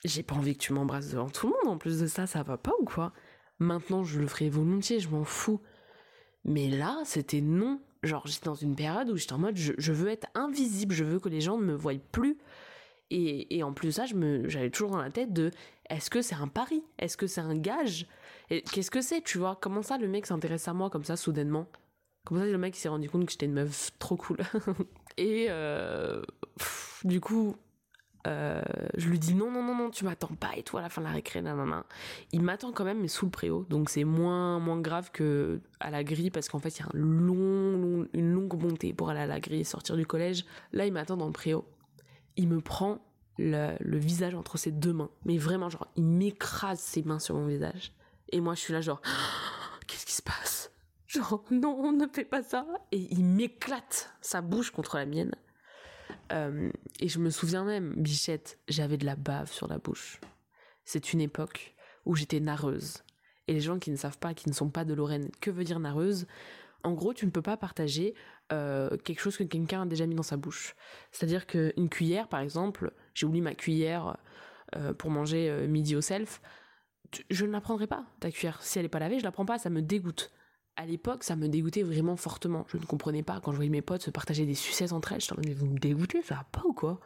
J'ai 0.05 0.23
pas 0.23 0.35
envie 0.35 0.55
que 0.55 0.63
tu 0.63 0.73
m'embrasses 0.73 1.11
devant 1.11 1.29
tout 1.29 1.47
le 1.47 1.53
monde. 1.53 1.75
En 1.75 1.79
plus 1.79 2.01
de 2.01 2.07
ça 2.07 2.27
ça 2.27 2.43
va 2.43 2.57
pas 2.57 2.73
ou 2.81 2.85
quoi? 2.85 3.13
Maintenant 3.59 4.05
je 4.05 4.21
le 4.21 4.27
ferai 4.27 4.49
volontiers 4.49 5.01
je 5.01 5.09
m'en 5.09 5.25
fous. 5.25 5.61
Mais 6.45 6.69
là 6.69 7.01
c'était 7.05 7.41
non. 7.41 7.81
Genre 8.03 8.27
j'étais 8.27 8.47
dans 8.47 8.55
une 8.55 8.77
période 8.77 9.11
où 9.11 9.17
j'étais 9.17 9.35
en 9.35 9.39
mode 9.39 9.57
je, 9.57 9.73
je, 9.77 9.93
veux 9.93 10.09
être 10.09 10.29
invisible. 10.35 10.95
Je 10.95 11.05
veux 11.05 11.19
que 11.19 11.29
les 11.29 11.41
gens 11.41 11.59
ne 11.59 11.65
me 11.65 11.75
voient 11.75 11.93
plus 12.13 12.39
et, 13.11 13.63
en 13.63 13.73
plus 13.73 13.93
ça 13.93 14.05
j'avais 14.07 14.71
toujours 14.71 14.91
dans 14.91 15.03
la 15.03 15.11
tête 15.11 15.33
de 15.33 15.51
est-ce 15.89 16.09
que 16.09 16.23
c'est 16.23 16.37
un 16.37 16.49
pari? 16.49 16.83
Est-ce 16.99 17.17
que 17.17 17.27
c'est 17.27 17.41
un 17.41 17.57
gage? 17.57 18.07
Qu'est-ce 18.49 18.91
que 18.91 19.01
c'est, 19.01 19.23
tu 19.23 19.39
vois? 19.39 19.59
Comment 19.61 19.83
ça, 19.83 19.99
le 19.99 20.09
mec 20.09 20.27
s'intéresse 20.27 20.69
à 20.69 20.73
moi 20.73 20.89
comme 20.89 21.05
ça, 21.05 21.17
soudainement? 21.17 21.67
Comment 22.25 22.41
ça, 22.41 22.47
le 22.47 22.59
mec 22.59 22.77
s'est 22.77 22.89
rendu 22.89 23.11
compte 23.11 23.27
que 23.27 23.33
j'étais 23.33 23.47
une 23.47 23.55
meuf 23.55 23.91
trop 23.99 24.17
cool. 24.17 24.39
Et 25.17 25.47
euh, 25.49 26.23
du 27.03 27.21
coup, 27.21 27.57
euh, 28.27 28.63
je 28.97 29.09
lui 29.09 29.19
dis 29.19 29.35
non, 29.35 29.51
non, 29.51 29.63
non, 29.63 29.75
non, 29.75 29.91
tu 29.91 30.05
m'attends 30.05 30.35
pas. 30.39 30.51
Et 30.57 30.63
tout 30.63 30.79
à 30.79 30.81
la 30.81 30.89
fin 30.89 31.01
de 31.01 31.07
la 31.07 31.13
récré, 31.13 31.43
non. 31.43 31.83
Il 32.33 32.43
m'attend 32.43 32.73
quand 32.73 32.85
même, 32.85 33.01
mais 33.01 33.09
sous 33.09 33.25
le 33.25 33.31
préau, 33.31 33.65
donc 33.69 33.91
c'est 33.91 34.05
moins, 34.05 34.61
moins 34.61 34.81
grave 34.81 35.11
que 35.11 35.61
à 35.81 35.91
la 35.91 36.05
grille 36.05 36.31
parce 36.31 36.49
qu'en 36.49 36.59
fait, 36.59 36.79
il 36.79 36.81
y 36.81 36.83
a 36.83 36.87
un 36.87 36.99
long, 36.99 38.07
une 38.13 38.33
longue 38.33 38.63
montée 38.63 38.93
pour 38.93 39.11
aller 39.11 39.21
à 39.21 39.27
la 39.27 39.41
grille 39.41 39.61
et 39.61 39.65
sortir 39.65 39.97
du 39.97 40.07
collège. 40.07 40.45
Là, 40.73 40.87
il 40.87 40.93
m'attend 40.93 41.17
dans 41.17 41.27
le 41.27 41.33
préau. 41.33 41.65
Il 42.41 42.49
me 42.49 42.63
prend 42.63 43.01
le, 43.37 43.99
visage 43.99 44.35
entre 44.35 44.57
ses 44.57 44.71
deux 44.71 44.95
mains, 44.95 45.11
mais 45.27 45.37
vraiment, 45.37 45.69
genre, 45.69 45.87
il 45.95 46.05
m'écrase 46.05 46.81
ses 46.81 47.03
mains 47.03 47.19
sur 47.19 47.35
mon 47.35 47.47
visage. 47.47 47.93
Et 48.31 48.41
moi, 48.41 48.55
je 48.55 48.61
suis 48.61 48.73
là, 48.73 48.81
genre, 48.81 49.03
qu'est-ce 49.87 50.07
qui 50.07 50.15
se 50.15 50.23
passe? 50.23 50.73
Genre, 51.07 51.45
non, 51.51 51.93
ne 51.93 52.07
fais 52.11 52.25
pas 52.25 52.43
ça. 52.43 52.67
Et 52.93 53.09
il 53.11 53.25
m'éclate 53.25 54.15
sa 54.23 54.41
bouche 54.41 54.71
contre 54.71 54.97
la 54.97 55.05
mienne. 55.05 55.35
Euh, 56.33 56.71
et 56.99 57.09
je 57.09 57.19
me 57.19 57.29
souviens 57.29 57.65
même, 57.65 57.93
Bichette, 57.95 58.59
j'avais 58.69 58.97
de 58.97 59.05
la 59.05 59.17
bave 59.17 59.53
sur 59.53 59.69
la 59.69 59.77
bouche. 59.77 60.19
C'est 60.87 61.13
une 61.13 61.21
époque 61.21 61.75
où 62.07 62.17
j'étais 62.17 62.41
nareuse. 62.41 63.03
Et 63.49 63.53
les 63.53 63.61
gens 63.61 63.79
qui 63.79 63.91
ne 63.91 63.97
savent 63.97 64.19
pas, 64.19 64.33
qui 64.33 64.49
ne 64.49 64.55
sont 64.55 64.71
pas 64.71 64.87
de 64.87 64.95
Lorraine, 64.95 65.29
que 65.43 65.51
veut 65.51 65.65
dire 65.65 65.79
nareuse? 65.79 66.27
En 66.83 66.93
gros, 66.93 67.13
tu 67.13 67.27
ne 67.27 67.31
peux 67.31 67.43
pas 67.43 67.57
partager 67.57 68.15
euh, 68.53 68.97
quelque 68.99 69.21
chose 69.21 69.37
que 69.37 69.45
quelqu'un 69.45 69.83
a 69.83 69.87
déjà 69.87 70.07
mis 70.07 70.15
dans 70.15 70.23
sa 70.23 70.37
bouche. 70.37 70.75
C'est-à-dire 71.13 71.47
qu'une 71.47 71.89
cuillère, 71.89 72.29
par 72.29 72.41
exemple, 72.41 72.93
j'ai 73.15 73.27
oublié 73.27 73.43
ma 73.43 73.55
cuillère 73.55 74.17
euh, 74.77 74.95
pour 74.95 75.11
manger 75.11 75.67
midi 75.69 75.95
au 75.97 76.01
self 76.01 76.41
je 77.31 77.45
ne 77.45 77.53
la 77.53 77.61
prendrai 77.61 77.87
pas, 77.87 78.05
ta 78.21 78.31
cuillère. 78.31 78.63
Si 78.63 78.79
elle 78.79 78.85
n'est 78.85 78.89
pas 78.89 78.99
lavée, 78.99 79.19
je 79.19 79.25
la 79.25 79.33
prends 79.33 79.45
pas, 79.45 79.59
ça 79.59 79.71
me 79.71 79.83
dégoûte. 79.83 80.31
À 80.77 80.87
l'époque, 80.87 81.25
ça 81.25 81.37
me 81.37 81.49
dégoûtait 81.49 81.83
vraiment 81.83 82.17
fortement. 82.17 82.65
Je 82.69 82.79
ne 82.79 82.85
comprenais 82.85 83.23
pas 83.23 83.41
quand 83.41 83.53
je 83.53 83.57
voyais 83.57 83.71
mes 83.71 83.83
potes 83.83 84.03
se 84.03 84.11
partager 84.11 84.47
des 84.47 84.55
sucettes 84.55 84.93
entre 84.93 85.13
elles. 85.13 85.21
Je 85.21 85.35
me 85.35 85.55
vous 85.55 85.67
me 85.67 85.79
dégoûtez, 85.79 86.23
ça 86.23 86.37
va 86.37 86.45
pas 86.45 86.63
ou 86.65 86.73
quoi? 86.73 87.01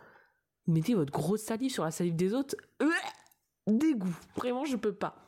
Vous 0.67 0.75
mettez 0.75 0.95
votre 0.95 1.13
grosse 1.13 1.43
salive 1.43 1.73
sur 1.73 1.85
la 1.85 1.91
salive 1.91 2.17
des 2.17 2.35
autres. 2.35 2.55
dégoût. 3.67 4.15
Vraiment, 4.37 4.65
je 4.65 4.77
peux 4.77 4.95
pas. 4.95 5.27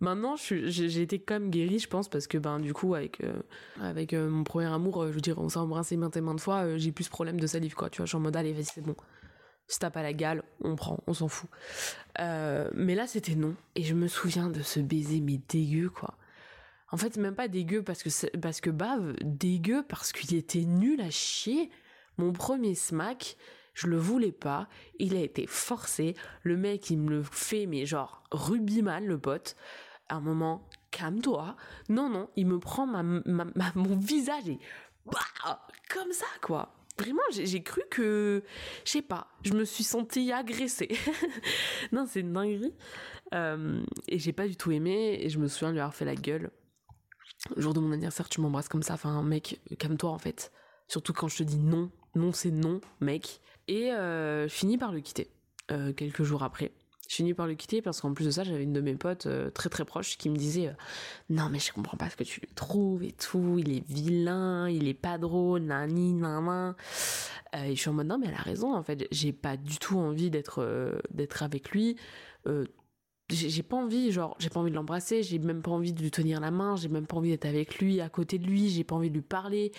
Maintenant, 0.00 0.34
j'ai 0.36 1.02
été 1.02 1.18
quand 1.18 1.34
même 1.34 1.50
guérie, 1.50 1.78
je 1.78 1.88
pense, 1.88 2.08
parce 2.08 2.26
que 2.26 2.38
ben 2.38 2.58
du 2.58 2.72
coup, 2.72 2.94
avec 2.94 3.22
euh, 3.22 3.42
avec 3.80 4.14
euh, 4.14 4.30
mon 4.30 4.44
premier 4.44 4.66
amour, 4.66 5.06
je 5.06 5.12
veux 5.12 5.20
dire, 5.20 5.38
on 5.38 5.50
s'est 5.50 5.58
embrassé 5.58 5.96
maintes 5.96 6.16
et 6.16 6.22
maintes 6.22 6.40
fois, 6.40 6.78
j'ai 6.78 6.90
plus 6.90 7.04
ce 7.04 7.10
problème 7.10 7.38
de 7.38 7.46
salive, 7.46 7.74
quoi. 7.74 7.90
Tu 7.90 7.98
vois, 7.98 8.06
je 8.06 8.10
suis 8.10 8.16
en 8.16 8.20
mode 8.20 8.36
allez, 8.36 8.52
vas-y, 8.52 8.64
c'est 8.64 8.80
bon. 8.80 8.96
Si 9.66 9.78
t'as 9.78 9.90
pas 9.90 10.02
la 10.02 10.12
gale, 10.12 10.42
on 10.62 10.74
prend, 10.74 10.98
on 11.06 11.12
s'en 11.12 11.28
fout. 11.28 11.50
mais 12.18 12.94
là, 12.94 13.06
c'était 13.06 13.34
non. 13.34 13.54
Et 13.76 13.82
je 13.82 13.94
me 13.94 14.08
souviens 14.08 14.48
de 14.48 14.62
ce 14.62 14.80
baiser, 14.80 15.20
mais 15.20 15.38
dégueu, 15.48 15.90
quoi. 15.90 16.14
En 16.92 16.96
fait, 16.96 17.16
même 17.18 17.34
pas 17.34 17.48
dégueu 17.48 17.82
parce 17.82 18.02
que 18.02 18.36
parce 18.38 18.60
que 18.60 18.70
bave, 18.70 19.14
dégueu 19.22 19.84
parce 19.88 20.12
qu'il 20.12 20.34
était 20.34 20.64
nul 20.64 21.00
à 21.00 21.10
chier. 21.10 21.70
Mon 22.16 22.32
premier 22.32 22.74
smack, 22.74 23.36
je 23.74 23.86
le 23.86 23.96
voulais 23.96 24.32
pas, 24.32 24.68
il 24.98 25.16
a 25.16 25.20
été 25.20 25.46
forcé, 25.46 26.14
le 26.42 26.56
mec 26.56 26.90
il 26.90 26.98
me 26.98 27.10
le 27.10 27.22
fait 27.22 27.66
mais 27.66 27.86
genre 27.86 28.22
rubis-mal 28.30 29.06
le 29.06 29.18
pote. 29.18 29.56
Un 30.10 30.20
moment, 30.20 30.68
calme-toi. 30.90 31.56
Non 31.88 32.10
non, 32.10 32.28
il 32.36 32.46
me 32.46 32.58
prend 32.58 32.86
ma, 32.86 33.02
mon 33.74 33.96
visage 33.96 34.48
et 34.48 34.58
bah, 35.06 35.62
comme 35.88 36.12
ça 36.12 36.26
quoi. 36.42 36.74
Vraiment, 36.98 37.22
j'ai 37.30 37.62
cru 37.62 37.80
que, 37.90 38.42
je 38.84 38.90
sais 38.90 39.00
pas, 39.00 39.28
je 39.42 39.54
me 39.54 39.64
suis 39.64 39.84
sentie 39.84 40.32
agressée. 40.32 40.90
non, 41.92 42.04
c'est 42.06 42.20
une 42.20 42.34
dinguerie. 42.34 42.74
Euh, 43.32 43.82
et 44.06 44.18
j'ai 44.18 44.34
pas 44.34 44.46
du 44.46 44.54
tout 44.54 44.70
aimé, 44.70 45.18
et 45.18 45.30
je 45.30 45.38
me 45.38 45.48
souviens 45.48 45.72
lui 45.72 45.78
avoir 45.78 45.94
fait 45.94 46.04
la 46.04 46.14
gueule. 46.14 46.50
Le 47.56 47.62
jour 47.62 47.72
de 47.72 47.80
mon 47.80 47.92
anniversaire, 47.92 48.28
tu 48.28 48.42
m'embrasses 48.42 48.68
comme 48.68 48.82
ça. 48.82 48.94
Enfin, 48.94 49.22
mec, 49.22 49.60
calme-toi 49.78 50.10
en 50.10 50.18
fait. 50.18 50.52
Surtout 50.88 51.14
quand 51.14 51.28
je 51.28 51.38
te 51.38 51.42
dis 51.42 51.56
non. 51.56 51.90
Non, 52.14 52.32
c'est 52.32 52.50
non, 52.50 52.80
mec. 53.00 53.40
Et 53.66 53.92
euh, 53.92 54.46
je 54.46 54.52
finis 54.52 54.76
par 54.76 54.92
le 54.92 55.00
quitter. 55.00 55.30
Euh, 55.70 55.92
quelques 55.92 56.24
jours 56.24 56.42
après. 56.42 56.72
Je 57.10 57.16
finis 57.16 57.34
par 57.34 57.48
le 57.48 57.56
quitter 57.56 57.82
parce 57.82 58.00
qu'en 58.00 58.14
plus 58.14 58.26
de 58.26 58.30
ça, 58.30 58.44
j'avais 58.44 58.62
une 58.62 58.72
de 58.72 58.80
mes 58.80 58.94
potes 58.94 59.26
euh, 59.26 59.50
très 59.50 59.68
très 59.68 59.84
proche 59.84 60.16
qui 60.16 60.30
me 60.30 60.36
disait 60.36 60.72
Non, 61.28 61.48
mais 61.50 61.58
je 61.58 61.72
comprends 61.72 61.96
pas 61.96 62.08
ce 62.08 62.14
que 62.14 62.22
tu 62.22 62.40
lui 62.40 62.54
trouves 62.54 63.02
et 63.02 63.10
tout. 63.10 63.56
Il 63.58 63.76
est 63.76 63.84
vilain, 63.88 64.68
il 64.68 64.86
est 64.86 64.94
pas 64.94 65.18
drôle, 65.18 65.62
nani, 65.62 66.12
nan, 66.14 66.76
et 67.52 67.74
je 67.74 67.80
suis 67.80 67.90
en 67.90 67.94
mode 67.94 68.06
Non, 68.06 68.16
mais 68.16 68.28
elle 68.28 68.34
a 68.34 68.42
raison. 68.42 68.72
En 68.72 68.84
fait, 68.84 69.08
j'ai 69.10 69.32
pas 69.32 69.56
du 69.56 69.78
tout 69.78 69.98
envie 69.98 70.30
d'être 70.30 71.02
d'être 71.10 71.42
avec 71.42 71.72
lui 71.72 71.96
j'ai 73.30 73.62
pas 73.62 73.76
envie, 73.76 74.12
genre, 74.12 74.36
j'ai 74.38 74.48
pas 74.48 74.60
envie 74.60 74.70
de 74.70 74.76
l'embrasser, 74.76 75.22
j'ai 75.22 75.38
même 75.38 75.62
pas 75.62 75.70
envie 75.70 75.92
de 75.92 76.02
lui 76.02 76.10
tenir 76.10 76.40
la 76.40 76.50
main, 76.50 76.76
j'ai 76.76 76.88
même 76.88 77.06
pas 77.06 77.16
envie 77.16 77.30
d'être 77.30 77.46
avec 77.46 77.78
lui, 77.78 78.00
à 78.00 78.08
côté 78.08 78.38
de 78.38 78.46
lui, 78.46 78.68
j'ai 78.68 78.84
pas 78.84 78.96
envie 78.96 79.10
de 79.10 79.14
lui 79.14 79.22
parler. 79.22 79.72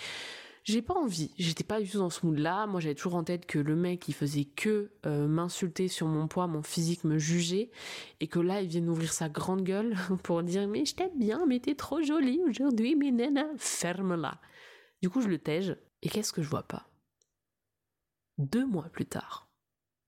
J'ai 0.64 0.80
pas 0.80 0.94
envie, 0.94 1.32
j'étais 1.38 1.64
pas 1.64 1.80
du 1.80 1.90
tout 1.90 1.98
dans 1.98 2.10
ce 2.10 2.24
mood-là. 2.24 2.68
Moi, 2.68 2.80
j'avais 2.80 2.94
toujours 2.94 3.16
en 3.16 3.24
tête 3.24 3.46
que 3.46 3.58
le 3.58 3.74
mec, 3.74 4.06
il 4.06 4.14
faisait 4.14 4.44
que 4.44 4.92
euh, 5.06 5.26
m'insulter 5.26 5.88
sur 5.88 6.06
mon 6.06 6.28
poids, 6.28 6.46
mon 6.46 6.62
physique, 6.62 7.02
me 7.02 7.18
juger, 7.18 7.72
et 8.20 8.28
que 8.28 8.38
là, 8.38 8.62
il 8.62 8.68
vient 8.68 8.80
d'ouvrir 8.80 9.12
sa 9.12 9.28
grande 9.28 9.64
gueule 9.64 9.96
pour 10.22 10.42
dire 10.44 10.68
mais 10.68 10.84
je 10.84 10.94
t'aime 10.94 11.18
bien, 11.18 11.46
mais 11.46 11.58
t'es 11.58 11.74
trop 11.74 12.00
jolie 12.00 12.40
aujourd'hui, 12.48 12.94
mais 12.94 13.10
nana, 13.10 13.46
ferme-la. 13.56 14.40
Du 15.02 15.10
coup, 15.10 15.20
je 15.20 15.28
le 15.28 15.38
tège, 15.38 15.76
et 16.02 16.08
qu'est-ce 16.08 16.32
que 16.32 16.42
je 16.42 16.48
vois 16.48 16.62
pas? 16.62 16.88
Deux 18.38 18.64
mois 18.64 18.88
plus 18.88 19.06
tard, 19.06 19.48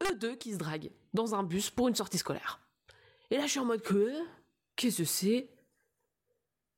eux 0.05 0.15
deux 0.15 0.37
qui 0.37 0.53
se 0.53 0.59
draguent 0.59 0.93
dans 1.15 1.35
un 1.35 1.43
bus 1.43 1.71
pour 1.71 1.89
une 1.89 1.97
sortie 1.97 2.19
scolaire. 2.19 2.61
Et 3.31 3.39
là, 3.39 3.47
je 3.47 3.51
suis 3.51 3.61
en 3.61 3.65
mode 3.65 3.83
que, 3.83 4.13
qu'est-ce 4.77 4.99
que 4.99 5.05
c'est? 5.05 5.51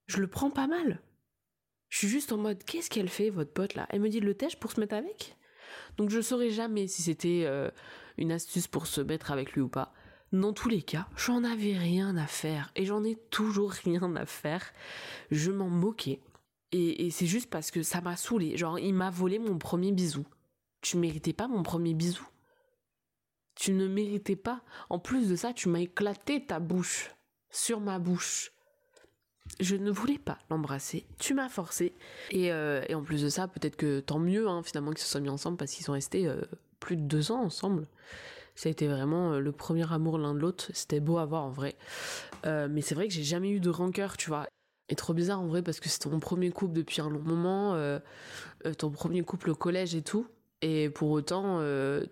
Je 0.06 0.18
le 0.18 0.28
prends 0.28 0.50
pas 0.50 0.66
mal. 0.66 1.02
Je 1.88 1.98
suis 1.98 2.08
juste 2.08 2.32
en 2.32 2.38
mode, 2.38 2.62
qu'est-ce 2.64 2.90
qu'elle 2.90 3.08
fait, 3.08 3.30
votre 3.30 3.52
pote 3.52 3.74
là? 3.74 3.86
Elle 3.90 4.00
me 4.00 4.08
dit 4.08 4.20
le 4.20 4.34
tèche 4.34 4.56
pour 4.56 4.72
se 4.72 4.80
mettre 4.80 4.94
avec? 4.94 5.36
Donc 5.96 6.10
je 6.10 6.20
saurais 6.20 6.50
jamais 6.50 6.86
si 6.86 7.02
c'était 7.02 7.44
euh, 7.46 7.70
une 8.18 8.32
astuce 8.32 8.66
pour 8.66 8.86
se 8.86 9.00
mettre 9.00 9.30
avec 9.32 9.52
lui 9.52 9.60
ou 9.60 9.68
pas. 9.68 9.92
Dans 10.32 10.52
tous 10.52 10.68
les 10.68 10.82
cas, 10.82 11.06
j'en 11.16 11.44
avais 11.44 11.76
rien 11.76 12.16
à 12.16 12.26
faire. 12.26 12.70
Et 12.74 12.84
j'en 12.84 13.04
ai 13.04 13.16
toujours 13.30 13.70
rien 13.70 14.16
à 14.16 14.26
faire. 14.26 14.72
Je 15.30 15.52
m'en 15.52 15.68
moquais. 15.68 16.20
Et, 16.72 17.06
et 17.06 17.10
c'est 17.10 17.26
juste 17.26 17.48
parce 17.48 17.70
que 17.70 17.82
ça 17.82 18.00
m'a 18.00 18.16
saoulé. 18.16 18.56
Genre, 18.56 18.78
il 18.78 18.92
m'a 18.92 19.10
volé 19.10 19.38
mon 19.38 19.56
premier 19.56 19.92
bisou. 19.92 20.26
Tu 20.82 20.96
méritais 20.96 21.32
pas 21.32 21.48
mon 21.48 21.62
premier 21.62 21.94
bisou 21.94 22.26
tu 23.56 23.72
ne 23.72 23.88
méritais 23.88 24.36
pas. 24.36 24.62
En 24.88 25.00
plus 25.00 25.28
de 25.28 25.34
ça, 25.34 25.52
tu 25.52 25.68
m'as 25.68 25.80
éclaté 25.80 26.44
ta 26.44 26.60
bouche 26.60 27.10
sur 27.50 27.80
ma 27.80 27.98
bouche. 27.98 28.52
Je 29.60 29.76
ne 29.76 29.90
voulais 29.90 30.18
pas 30.18 30.38
l'embrasser. 30.50 31.06
Tu 31.18 31.34
m'as 31.34 31.48
forcé. 31.48 31.94
Et, 32.30 32.52
euh, 32.52 32.82
en 32.92 33.02
plus 33.02 33.22
de 33.22 33.28
ça, 33.28 33.48
peut-être 33.48 33.76
que 33.76 34.00
tant 34.00 34.18
mieux, 34.18 34.48
hein, 34.48 34.62
finalement, 34.62 34.90
qu'ils 34.90 35.04
se 35.04 35.10
soient 35.10 35.20
mis 35.20 35.28
ensemble 35.28 35.56
parce 35.56 35.72
qu'ils 35.72 35.84
sont 35.84 35.92
restés 35.92 36.26
euh, 36.26 36.40
plus 36.80 36.96
de 36.96 37.02
deux 37.02 37.32
ans 37.32 37.42
ensemble. 37.42 37.86
Ça 38.54 38.68
a 38.68 38.72
été 38.72 38.86
vraiment 38.86 39.32
euh, 39.32 39.40
le 39.40 39.52
premier 39.52 39.90
amour 39.92 40.18
l'un 40.18 40.34
de 40.34 40.40
l'autre. 40.40 40.70
C'était 40.72 41.00
beau 41.00 41.18
à 41.18 41.24
voir 41.24 41.44
en 41.44 41.50
vrai. 41.50 41.76
mais 42.44 42.80
c'est 42.80 42.94
vrai 42.94 43.08
que 43.08 43.14
j'ai 43.14 43.24
jamais 43.24 43.50
eu 43.50 43.60
de 43.60 43.70
rancœur, 43.70 44.16
tu 44.16 44.28
vois. 44.28 44.46
Et 44.88 44.94
trop 44.94 45.14
bizarre 45.14 45.40
en 45.40 45.46
vrai 45.46 45.62
parce 45.62 45.80
que 45.80 45.88
c'était 45.88 46.08
mon 46.08 46.20
premier 46.20 46.50
couple 46.50 46.74
depuis 46.74 47.00
un 47.00 47.10
long 47.10 47.20
moment. 47.20 47.76
ton 48.78 48.90
premier 48.90 49.22
couple 49.22 49.50
au 49.50 49.54
collège 49.54 49.94
et 49.94 50.02
tout. 50.02 50.26
Et 50.62 50.90
pour 50.90 51.10
autant, 51.10 51.60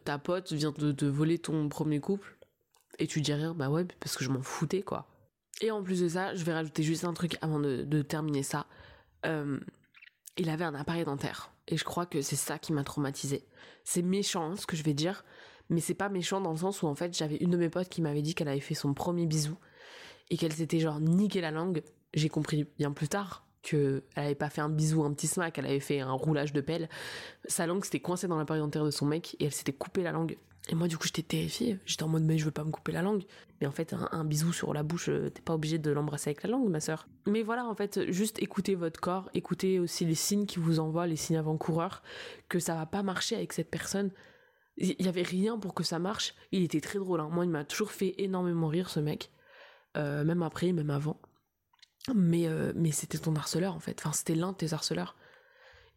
ta 0.04 0.18
pote 0.18 0.52
vient 0.52 0.72
de 0.76 0.92
te 0.92 1.04
voler 1.04 1.38
ton 1.38 1.68
premier 1.68 2.00
couple 2.00 2.36
et 2.98 3.06
tu 3.06 3.20
dis 3.20 3.32
rien, 3.32 3.54
bah 3.54 3.70
ouais, 3.70 3.86
parce 4.00 4.16
que 4.16 4.24
je 4.24 4.30
m'en 4.30 4.42
foutais 4.42 4.82
quoi. 4.82 5.06
Et 5.60 5.70
en 5.70 5.82
plus 5.82 6.00
de 6.00 6.08
ça, 6.08 6.34
je 6.34 6.44
vais 6.44 6.52
rajouter 6.52 6.82
juste 6.82 7.04
un 7.04 7.12
truc 7.12 7.36
avant 7.40 7.60
de, 7.60 8.02
terminer 8.02 8.42
ça. 8.42 8.66
Euh, 9.24 9.58
il 10.36 10.50
avait 10.50 10.64
un 10.64 10.74
appareil 10.74 11.04
dentaire. 11.04 11.52
Et 11.68 11.76
je 11.76 11.84
crois 11.84 12.06
que 12.06 12.20
c'est 12.20 12.36
ça 12.36 12.58
qui 12.58 12.72
m'a 12.72 12.84
traumatisé. 12.84 13.46
C'est 13.84 14.02
méchant 14.02 14.56
ce 14.56 14.66
que 14.66 14.76
je 14.76 14.82
vais 14.82 14.94
dire, 14.94 15.24
mais 15.70 15.80
c'est 15.80 15.94
pas 15.94 16.08
méchant 16.08 16.40
dans 16.40 16.50
le 16.50 16.58
sens 16.58 16.82
où 16.82 16.86
en 16.86 16.94
fait 16.94 17.16
j'avais 17.16 17.36
une 17.36 17.50
de 17.50 17.56
mes 17.56 17.70
potes 17.70 17.88
qui 17.88 18.02
m'avait 18.02 18.22
dit 18.22 18.34
qu'elle 18.34 18.48
avait 18.48 18.60
fait 18.60 18.74
son 18.74 18.92
premier 18.92 19.26
bisou 19.26 19.56
et 20.30 20.36
qu'elle 20.36 20.52
s'était 20.52 20.80
genre 20.80 21.00
niqué 21.00 21.40
la 21.40 21.50
langue. 21.50 21.82
J'ai 22.12 22.28
compris 22.28 22.64
bien 22.78 22.92
plus 22.92 23.08
tard 23.08 23.46
qu'elle 23.62 24.02
avait 24.16 24.34
pas 24.34 24.50
fait 24.50 24.60
un 24.60 24.68
bisou, 24.68 25.04
un 25.04 25.12
petit 25.14 25.26
smack, 25.26 25.58
elle 25.58 25.66
avait 25.66 25.80
fait 25.80 26.00
un 26.00 26.12
roulage 26.12 26.52
de 26.52 26.60
pelle. 26.60 26.88
Sa 27.46 27.66
langue 27.66 27.84
s'était 27.84 28.00
coincée 28.00 28.28
dans 28.28 28.36
l'appareil 28.36 28.60
dentaire 28.62 28.84
de 28.84 28.90
son 28.90 29.06
mec 29.06 29.36
et 29.40 29.46
elle 29.46 29.52
s'était 29.52 29.72
coupé 29.72 30.02
la 30.02 30.12
langue. 30.12 30.36
Et 30.70 30.74
moi, 30.74 30.88
du 30.88 30.96
coup, 30.96 31.06
j'étais 31.06 31.22
terrifiée. 31.22 31.78
J'étais 31.84 32.04
en 32.04 32.08
mode, 32.08 32.22
mais 32.22 32.38
je 32.38 32.44
veux 32.44 32.50
pas 32.50 32.64
me 32.64 32.70
couper 32.70 32.92
la 32.92 33.02
langue. 33.02 33.24
Mais 33.60 33.66
en 33.66 33.70
fait, 33.70 33.94
un, 33.94 34.24
bisou 34.24 34.52
sur 34.52 34.72
la 34.72 34.82
bouche, 34.82 35.08
euh, 35.10 35.28
t'es 35.28 35.42
pas 35.42 35.54
obligé 35.54 35.78
de 35.78 35.90
l'embrasser 35.90 36.30
avec 36.30 36.42
la 36.42 36.50
langue, 36.50 36.68
ma 36.68 36.80
sœur. 36.80 37.06
Mais 37.26 37.42
voilà, 37.42 37.66
en 37.66 37.74
fait, 37.74 38.10
juste 38.10 38.42
écoutez 38.42 38.74
votre 38.74 39.00
corps, 39.00 39.28
écoutez 39.34 39.78
aussi 39.78 40.06
les 40.06 40.14
signes 40.14 40.46
qui 40.46 40.58
vous 40.58 40.80
envoient, 40.80 41.06
les 41.06 41.16
signes 41.16 41.36
avant-coureurs, 41.36 42.02
que 42.48 42.58
ça 42.58 42.74
va 42.74 42.86
pas 42.86 43.02
marcher 43.02 43.36
avec 43.36 43.52
cette 43.52 43.70
personne. 43.70 44.10
Il 44.78 45.00
y 45.00 45.08
avait 45.08 45.22
rien 45.22 45.58
pour 45.58 45.74
que 45.74 45.84
ça 45.84 45.98
marche. 45.98 46.34
Il 46.50 46.62
était 46.62 46.80
très 46.80 46.98
drôle. 46.98 47.20
Hein. 47.20 47.28
Moi, 47.30 47.44
il 47.44 47.50
m'a 47.50 47.64
toujours 47.64 47.92
fait 47.92 48.14
énormément 48.18 48.68
rire, 48.68 48.88
ce 48.88 49.00
mec. 49.00 49.30
Euh, 49.96 50.24
même 50.24 50.42
après, 50.42 50.72
même 50.72 50.90
avant 50.90 51.20
mais, 52.12 52.48
euh, 52.48 52.72
mais 52.74 52.90
c'était 52.90 53.18
ton 53.18 53.34
harceleur 53.34 53.74
en 53.74 53.78
fait, 53.78 53.98
enfin 54.00 54.12
c'était 54.12 54.34
l'un 54.34 54.52
de 54.52 54.56
tes 54.56 54.72
harceleurs. 54.72 55.16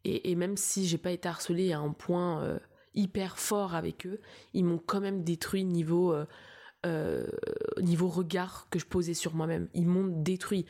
Et, 0.03 0.35
même 0.35 0.55
si 0.55 0.87
j'ai 0.87 0.97
pas 0.97 1.11
été 1.11 1.27
harcelée 1.27 1.73
à 1.73 1.79
un 1.79 1.91
point 1.91 2.57
hyper 2.97 3.37
fort 3.37 3.75
avec 3.75 4.05
eux, 4.05 4.19
ils 4.53 4.65
m'ont 4.65 4.81
quand 4.83 4.99
même 4.99 5.23
détruit 5.23 5.63
niveau, 5.63 6.13
euh, 6.85 7.27
niveau 7.81 8.07
regard 8.07 8.67
que 8.69 8.79
je 8.79 8.85
posais 8.85 9.13
sur 9.13 9.33
moi-même. 9.35 9.69
Ils 9.73 9.87
m'ont 9.87 10.07
détruit. 10.07 10.65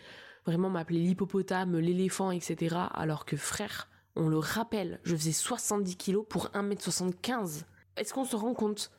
Vraiment 0.46 0.70
m'appeler 0.70 1.00
l'hippopotame, 1.00 1.78
l'éléphant, 1.78 2.32
etc. 2.32 2.76
Alors 2.94 3.26
que 3.26 3.36
frère, 3.36 3.90
on 4.16 4.30
le 4.30 4.38
rappelle, 4.38 5.00
je 5.04 5.16
faisais 5.16 5.32
70 5.32 5.98
kilos 5.98 6.26
pour 6.28 6.48
1m75. 6.54 7.64
Est-ce 7.98 8.14
qu'on 8.14 8.26
se 8.26 8.36
rend 8.36 8.54
compte? 8.54 8.92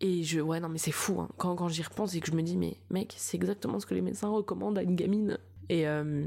Et 0.00 0.22
je, 0.24 0.40
ouais, 0.40 0.60
non, 0.60 0.68
mais 0.68 0.78
c'est 0.78 0.92
fou, 0.92 1.20
hein. 1.20 1.28
quand, 1.38 1.56
quand 1.56 1.68
j'y 1.68 1.82
repense 1.82 2.14
et 2.14 2.20
que 2.20 2.26
je 2.26 2.36
me 2.36 2.42
dis, 2.42 2.56
mais 2.56 2.76
mec, 2.90 3.14
c'est 3.16 3.36
exactement 3.36 3.80
ce 3.80 3.86
que 3.86 3.94
les 3.94 4.02
médecins 4.02 4.28
recommandent 4.28 4.78
à 4.78 4.82
une 4.82 4.94
gamine. 4.94 5.38
Et, 5.70 5.88
euh, 5.88 6.26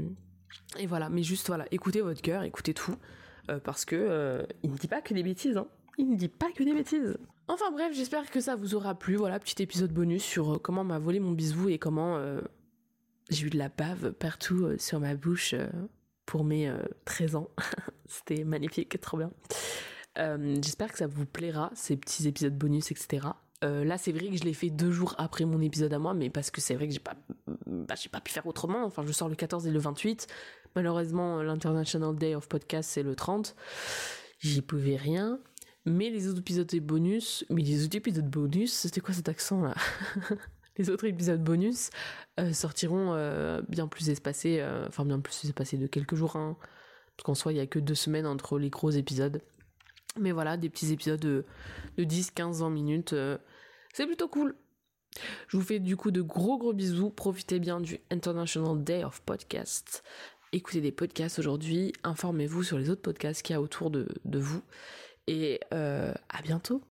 et 0.78 0.86
voilà, 0.86 1.08
mais 1.08 1.22
juste, 1.22 1.46
voilà, 1.46 1.66
écoutez 1.70 2.00
votre 2.00 2.20
cœur, 2.20 2.42
écoutez 2.42 2.74
tout, 2.74 2.96
euh, 3.48 3.60
parce 3.60 3.84
que 3.84 3.94
euh, 3.96 4.42
il 4.64 4.72
ne 4.72 4.76
dit 4.76 4.88
pas 4.88 5.00
que 5.00 5.14
des 5.14 5.22
bêtises, 5.22 5.56
hein. 5.56 5.68
Il 6.00 6.08
ne 6.08 6.16
dit 6.16 6.28
pas 6.28 6.50
que 6.50 6.62
des 6.62 6.72
bêtises. 6.72 7.18
Enfin 7.46 7.70
bref, 7.70 7.92
j'espère 7.94 8.30
que 8.30 8.40
ça 8.40 8.56
vous 8.56 8.74
aura 8.74 8.94
plu. 8.94 9.16
Voilà, 9.16 9.38
petit 9.38 9.62
épisode 9.62 9.92
bonus 9.92 10.22
sur 10.22 10.62
comment 10.62 10.82
m'a 10.82 10.98
volé 10.98 11.20
mon 11.20 11.32
bisou 11.32 11.68
et 11.68 11.78
comment 11.78 12.18
j'ai 13.28 13.46
eu 13.46 13.50
de 13.50 13.58
la 13.58 13.68
bave 13.68 14.12
partout 14.12 14.78
sur 14.78 14.98
ma 14.98 15.14
bouche 15.14 15.54
pour 16.24 16.44
mes 16.44 16.72
13 17.04 17.36
ans. 17.36 17.50
C'était 18.06 18.44
magnifique, 18.44 18.98
trop 19.00 19.18
bien. 19.18 19.30
j'espère 20.62 20.90
que 20.90 20.98
ça 20.98 21.06
vous 21.06 21.26
plaira, 21.26 21.70
ces 21.74 21.98
petits 21.98 22.26
épisodes 22.26 22.56
bonus, 22.56 22.90
etc. 22.92 23.28
Euh, 23.62 23.84
là, 23.84 23.98
c'est 23.98 24.12
vrai 24.12 24.28
que 24.30 24.36
je 24.36 24.44
l'ai 24.44 24.54
fait 24.54 24.70
deux 24.70 24.90
jours 24.90 25.14
après 25.18 25.44
mon 25.44 25.60
épisode 25.60 25.92
à 25.92 25.98
moi, 25.98 26.14
mais 26.14 26.30
parce 26.30 26.50
que 26.50 26.60
c'est 26.60 26.74
vrai 26.74 26.88
que 26.88 26.94
j'ai 26.94 27.00
pas, 27.00 27.14
bah, 27.66 27.94
j'ai 28.00 28.08
pas 28.08 28.20
pu 28.20 28.32
faire 28.32 28.46
autrement. 28.46 28.84
Enfin, 28.84 29.02
je 29.06 29.12
sors 29.12 29.28
le 29.28 29.34
14 29.34 29.66
et 29.66 29.70
le 29.70 29.78
28. 29.78 30.26
Malheureusement, 30.76 31.42
l'International 31.42 32.16
Day 32.16 32.34
of 32.34 32.48
Podcast, 32.48 32.90
c'est 32.90 33.02
le 33.02 33.14
30. 33.14 33.54
J'y 34.38 34.62
pouvais 34.62 34.96
rien. 34.96 35.38
Mais 35.90 36.10
les 36.10 36.28
autres 36.28 36.40
épisodes 36.40 36.74
bonus, 36.80 37.44
mais 37.50 37.62
les 37.62 37.84
autres 37.84 37.96
épisodes 37.96 38.28
bonus, 38.28 38.72
c'était 38.72 39.00
quoi 39.00 39.14
cet 39.14 39.28
accent 39.28 39.62
là? 39.62 39.74
Les 40.76 40.88
autres 40.88 41.04
épisodes 41.04 41.42
bonus 41.42 41.90
euh, 42.38 42.54
sortiront 42.54 43.12
euh, 43.12 43.60
bien 43.68 43.86
plus 43.86 44.08
espacés, 44.08 44.64
enfin 44.86 45.04
bien 45.04 45.20
plus 45.20 45.44
espacés 45.44 45.76
de 45.76 45.86
quelques 45.86 46.14
jours. 46.14 46.36
Hein. 46.36 46.56
Parce 47.20 47.24
qu'en 47.26 47.34
soi, 47.34 47.52
il 47.52 47.56
y 47.56 47.60
a 47.60 47.66
que 47.66 47.78
deux 47.78 47.94
semaines 47.94 48.26
entre 48.26 48.58
les 48.58 48.70
gros 48.70 48.90
épisodes. 48.90 49.42
Mais 50.18 50.32
voilà, 50.32 50.56
des 50.56 50.70
petits 50.70 50.92
épisodes 50.92 51.20
de, 51.20 51.44
de 51.98 52.04
10, 52.04 52.30
15, 52.30 52.60
20 52.60 52.70
minutes. 52.70 53.12
Euh, 53.12 53.38
c'est 53.92 54.06
plutôt 54.06 54.28
cool. 54.28 54.56
Je 55.48 55.56
vous 55.56 55.62
fais 55.62 55.80
du 55.80 55.96
coup 55.96 56.10
de 56.10 56.22
gros 56.22 56.58
gros 56.58 56.72
bisous. 56.72 57.10
Profitez 57.10 57.58
bien 57.58 57.80
du 57.80 58.00
International 58.10 58.82
Day 58.82 59.04
of 59.04 59.20
Podcast. 59.22 60.02
Écoutez 60.52 60.80
des 60.80 60.92
podcasts 60.92 61.38
aujourd'hui. 61.38 61.92
Informez-vous 62.02 62.62
sur 62.62 62.78
les 62.78 62.90
autres 62.90 63.02
podcasts 63.02 63.42
qu'il 63.42 63.54
y 63.54 63.56
a 63.56 63.60
autour 63.60 63.90
de, 63.90 64.08
vous. 64.24 64.62
Et 65.30 65.60
euh, 65.72 66.12
à 66.28 66.42
bientôt. 66.42 66.82